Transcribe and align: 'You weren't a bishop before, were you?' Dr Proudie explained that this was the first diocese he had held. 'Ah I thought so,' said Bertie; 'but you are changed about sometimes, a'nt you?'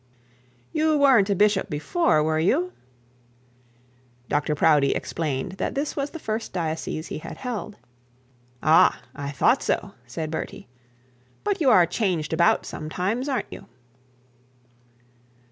'You 0.73 0.97
weren't 0.97 1.29
a 1.29 1.35
bishop 1.35 1.69
before, 1.69 2.23
were 2.23 2.39
you?' 2.39 2.73
Dr 4.29 4.55
Proudie 4.55 4.95
explained 4.95 5.51
that 5.59 5.75
this 5.75 5.95
was 5.95 6.09
the 6.09 6.17
first 6.17 6.53
diocese 6.53 7.05
he 7.09 7.19
had 7.19 7.37
held. 7.37 7.77
'Ah 8.63 8.99
I 9.13 9.29
thought 9.29 9.61
so,' 9.61 9.93
said 10.07 10.31
Bertie; 10.31 10.67
'but 11.43 11.61
you 11.61 11.69
are 11.69 11.85
changed 11.85 12.33
about 12.33 12.65
sometimes, 12.65 13.29
a'nt 13.29 13.45
you?' 13.51 13.67